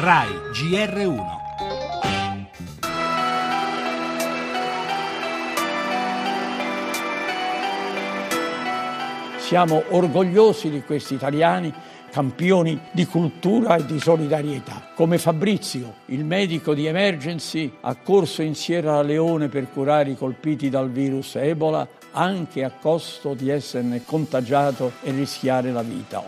RAI 0.00 0.30
GR1 0.52 1.24
Siamo 9.40 9.82
orgogliosi 9.88 10.70
di 10.70 10.82
questi 10.82 11.14
italiani, 11.14 11.74
campioni 12.12 12.80
di 12.92 13.06
cultura 13.06 13.74
e 13.74 13.86
di 13.86 13.98
solidarietà. 13.98 14.90
Come 14.94 15.18
Fabrizio, 15.18 15.94
il 16.06 16.24
medico 16.24 16.74
di 16.74 16.86
emergency 16.86 17.78
accorso 17.80 18.42
in 18.42 18.54
Sierra 18.54 19.02
Leone 19.02 19.48
per 19.48 19.68
curare 19.68 20.10
i 20.10 20.16
colpiti 20.16 20.70
dal 20.70 20.92
virus 20.92 21.34
Ebola, 21.34 21.84
anche 22.12 22.62
a 22.62 22.70
costo 22.70 23.34
di 23.34 23.50
esserne 23.50 24.04
contagiato 24.04 24.92
e 25.02 25.10
rischiare 25.10 25.72
la 25.72 25.82
vita. 25.82 26.24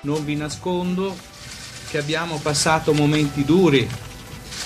Non 0.00 0.24
vi 0.24 0.34
nascondo 0.34 1.32
che 1.94 2.00
abbiamo 2.00 2.40
passato 2.40 2.92
momenti 2.92 3.44
duri 3.44 3.88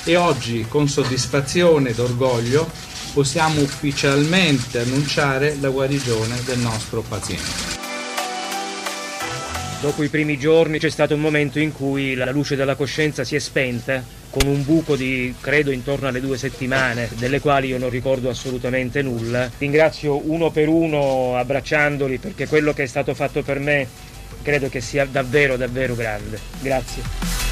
e 0.05 0.16
oggi 0.16 0.65
con 0.66 0.89
soddisfazione 0.89 1.91
ed 1.91 1.98
orgoglio 1.98 2.66
possiamo 3.12 3.61
ufficialmente 3.61 4.79
annunciare 4.79 5.55
la 5.61 5.69
guarigione 5.69 6.43
del 6.47 6.59
nostro 6.59 7.03
paziente. 7.06 7.77
Dopo 9.83 10.03
i 10.03 10.09
primi 10.09 10.39
giorni 10.39 10.79
c'è 10.79 10.89
stato 10.89 11.17
un 11.17 11.20
momento 11.20 11.59
in 11.59 11.73
cui 11.73 12.15
la 12.15 12.30
luce 12.30 12.56
della 12.56 12.77
coscienza 12.77 13.25
si 13.25 13.37
è 13.37 13.39
spenta, 13.39 14.03
con 14.31 14.47
un 14.47 14.65
buco 14.65 14.97
di 14.97 15.34
credo 15.39 15.70
intorno 15.70 16.09
alle 16.09 16.23
due 16.23 16.39
settimane, 16.39 17.11
delle 17.19 17.41
quali 17.41 17.69
io 17.69 17.79
non 17.79 17.91
ricordo 17.91 18.31
assolutamente 18.31 19.03
nulla. 19.03 19.51
Ringrazio 19.59 20.31
uno 20.31 20.51
per 20.51 20.69
uno 20.69 21.37
abbracciandoli 21.37 22.17
perché 22.17 22.48
quello 22.48 22.73
che 22.73 22.84
è 22.84 22.87
stato 22.87 23.12
fatto 23.12 23.42
per 23.42 23.59
me 23.59 23.87
credo 24.43 24.69
che 24.69 24.81
sia 24.81 25.05
davvero 25.05 25.57
davvero 25.57 25.95
grande. 25.95 26.39
Grazie. 26.61 27.48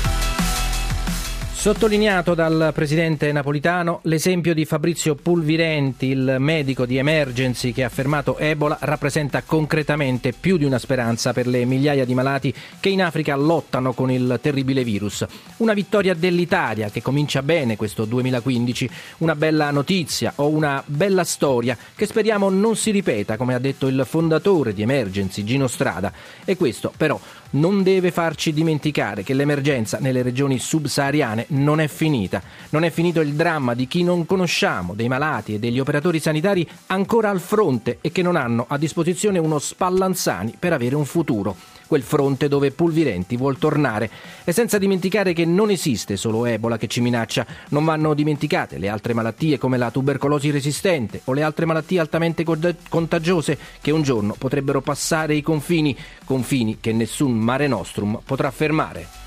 Sottolineato 1.66 2.34
dal 2.34 2.70
presidente 2.72 3.32
napolitano, 3.32 3.98
l'esempio 4.02 4.54
di 4.54 4.64
Fabrizio 4.64 5.16
Pulvirenti, 5.16 6.06
il 6.06 6.36
medico 6.38 6.86
di 6.86 6.96
emergency 6.96 7.72
che 7.72 7.82
ha 7.82 7.88
fermato 7.88 8.38
Ebola, 8.38 8.78
rappresenta 8.82 9.42
concretamente 9.42 10.32
più 10.32 10.58
di 10.58 10.64
una 10.64 10.78
speranza 10.78 11.32
per 11.32 11.48
le 11.48 11.64
migliaia 11.64 12.04
di 12.04 12.14
malati 12.14 12.54
che 12.78 12.90
in 12.90 13.02
Africa 13.02 13.34
lottano 13.34 13.94
con 13.94 14.12
il 14.12 14.38
terribile 14.40 14.84
virus. 14.84 15.26
Una 15.56 15.72
vittoria 15.72 16.14
dell'Italia 16.14 16.88
che 16.88 17.02
comincia 17.02 17.42
bene 17.42 17.74
questo 17.74 18.04
2015, 18.04 18.90
una 19.18 19.34
bella 19.34 19.72
notizia 19.72 20.34
o 20.36 20.46
una 20.46 20.80
bella 20.86 21.24
storia 21.24 21.76
che 21.96 22.06
speriamo 22.06 22.48
non 22.48 22.76
si 22.76 22.92
ripeta, 22.92 23.36
come 23.36 23.54
ha 23.54 23.58
detto 23.58 23.88
il 23.88 24.04
fondatore 24.08 24.72
di 24.72 24.82
Emergency, 24.82 25.42
Gino 25.42 25.66
Strada. 25.66 26.12
E 26.44 26.56
questo 26.56 26.92
però 26.96 27.18
non 27.50 27.82
deve 27.82 28.10
farci 28.10 28.52
dimenticare 28.52 29.22
che 29.22 29.34
l'emergenza 29.34 29.98
nelle 29.98 30.22
regioni 30.22 30.58
subsahariane 30.58 31.46
non 31.56 31.80
è 31.80 31.88
finita. 31.88 32.42
Non 32.70 32.84
è 32.84 32.90
finito 32.90 33.20
il 33.20 33.34
dramma 33.34 33.74
di 33.74 33.86
chi 33.86 34.02
non 34.02 34.26
conosciamo, 34.26 34.94
dei 34.94 35.08
malati 35.08 35.54
e 35.54 35.58
degli 35.58 35.80
operatori 35.80 36.20
sanitari 36.20 36.68
ancora 36.86 37.30
al 37.30 37.40
fronte 37.40 37.98
e 38.00 38.12
che 38.12 38.22
non 38.22 38.36
hanno 38.36 38.66
a 38.68 38.78
disposizione 38.78 39.38
uno 39.38 39.58
spallanzani 39.58 40.54
per 40.58 40.72
avere 40.72 40.94
un 40.94 41.04
futuro 41.04 41.56
quel 41.86 42.02
fronte 42.02 42.48
dove 42.48 42.70
Pulvirenti 42.70 43.36
vuol 43.36 43.58
tornare. 43.58 44.10
E 44.44 44.52
senza 44.52 44.78
dimenticare 44.78 45.32
che 45.32 45.44
non 45.44 45.70
esiste 45.70 46.16
solo 46.16 46.44
Ebola 46.44 46.76
che 46.76 46.88
ci 46.88 47.00
minaccia, 47.00 47.46
non 47.70 47.84
vanno 47.84 48.14
dimenticate 48.14 48.78
le 48.78 48.88
altre 48.88 49.14
malattie 49.14 49.58
come 49.58 49.78
la 49.78 49.90
tubercolosi 49.90 50.50
resistente 50.50 51.20
o 51.24 51.32
le 51.32 51.42
altre 51.42 51.64
malattie 51.64 52.00
altamente 52.00 52.44
contagiose 52.88 53.58
che 53.80 53.90
un 53.90 54.02
giorno 54.02 54.34
potrebbero 54.36 54.80
passare 54.80 55.34
i 55.34 55.42
confini, 55.42 55.96
confini 56.24 56.78
che 56.80 56.92
nessun 56.92 57.32
Mare 57.32 57.66
Nostrum 57.66 58.20
potrà 58.24 58.50
fermare. 58.50 59.25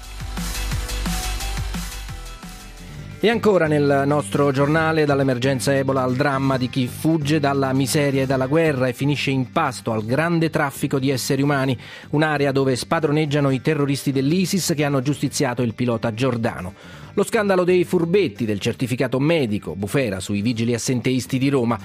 E 3.21 3.29
ancora 3.29 3.67
nel 3.67 4.03
nostro 4.05 4.49
giornale, 4.53 5.03
dall'emergenza 5.03 5.75
Ebola 5.75 6.03
al 6.03 6.15
dramma 6.15 6.57
di 6.57 6.69
chi 6.69 6.87
fugge 6.87 7.41
dalla 7.41 7.73
miseria 7.73 8.21
e 8.21 8.25
dalla 8.25 8.47
guerra 8.47 8.87
e 8.87 8.93
finisce 8.93 9.29
in 9.29 9.51
pasto 9.51 9.91
al 9.91 10.05
grande 10.05 10.49
traffico 10.49 10.99
di 10.99 11.09
esseri 11.09 11.41
umani, 11.41 11.77
un'area 12.11 12.53
dove 12.53 12.77
spadroneggiano 12.77 13.49
i 13.49 13.61
terroristi 13.61 14.13
dell'ISIS 14.13 14.71
che 14.73 14.85
hanno 14.85 15.01
giustiziato 15.01 15.63
il 15.63 15.73
pilota 15.73 16.13
Giordano. 16.13 16.73
Lo 17.13 17.23
scandalo 17.23 17.63
dei 17.63 17.83
furbetti 17.85 18.45
del 18.45 18.59
certificato 18.59 19.19
medico, 19.19 19.75
bufera 19.75 20.19
sui 20.19 20.41
vigili 20.41 20.73
assenteisti 20.73 21.39
di 21.39 21.49
Roma. 21.49 21.77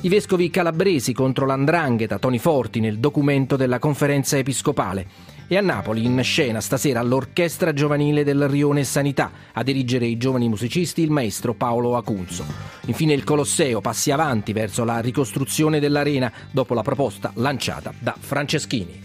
I 0.00 0.08
vescovi 0.08 0.48
calabresi 0.48 1.12
contro 1.12 1.44
l'andrangheta, 1.44 2.18
Toni 2.18 2.38
Forti 2.38 2.80
nel 2.80 2.98
documento 2.98 3.56
della 3.56 3.78
conferenza 3.78 4.38
episcopale. 4.38 5.06
E 5.46 5.56
a 5.56 5.60
Napoli 5.60 6.04
in 6.04 6.22
scena 6.22 6.60
stasera 6.60 7.02
l'Orchestra 7.02 7.72
Giovanile 7.72 8.24
del 8.24 8.48
Rione 8.48 8.84
Sanità 8.84 9.32
a 9.52 9.62
dirigere 9.62 10.06
i 10.06 10.16
giovani 10.16 10.48
musicisti 10.48 11.02
il 11.02 11.10
maestro 11.10 11.54
Paolo 11.54 11.96
Acunzo. 11.96 12.44
Infine 12.86 13.12
il 13.12 13.24
Colosseo 13.24 13.80
passi 13.80 14.10
avanti 14.12 14.52
verso 14.52 14.84
la 14.84 15.00
ricostruzione 15.00 15.80
dell'arena 15.80 16.32
dopo 16.50 16.72
la 16.72 16.82
proposta 16.82 17.32
lanciata 17.34 17.92
da 17.98 18.14
Franceschini. 18.18 19.02